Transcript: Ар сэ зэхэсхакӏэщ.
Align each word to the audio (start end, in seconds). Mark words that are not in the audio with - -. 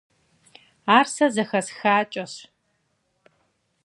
Ар 0.97 1.05
сэ 1.13 1.25
зэхэсхакӏэщ. 1.33 2.33